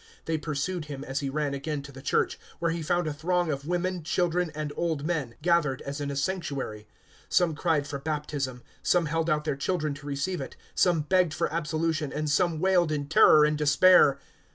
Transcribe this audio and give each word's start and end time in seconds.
They 0.25 0.39
pursued 0.39 0.85
him, 0.85 1.03
as 1.03 1.19
he 1.19 1.29
ran 1.29 1.53
again 1.53 1.83
to 1.83 1.91
the 1.91 2.01
church, 2.01 2.39
where 2.57 2.71
he 2.71 2.81
found 2.81 3.05
a 3.05 3.13
throng 3.13 3.51
of 3.51 3.67
women, 3.67 4.01
children, 4.01 4.51
and 4.55 4.73
old 4.75 5.05
men, 5.05 5.35
gathered 5.43 5.79
as 5.83 6.01
in 6.01 6.09
a 6.09 6.15
sanctuary. 6.15 6.87
Some 7.29 7.53
cried 7.53 7.85
for 7.85 7.99
baptism, 7.99 8.63
some 8.81 9.05
held 9.05 9.29
out 9.29 9.43
their 9.43 9.55
children 9.55 9.93
to 9.93 10.07
receive 10.07 10.41
it, 10.41 10.55
some 10.73 11.01
begged 11.01 11.35
for 11.35 11.53
absolution, 11.53 12.11
and 12.11 12.27
some 12.31 12.59
wailed 12.59 12.91
in 12.91 13.09
terror 13.09 13.45
and 13.45 13.55
despair. 13.55 14.17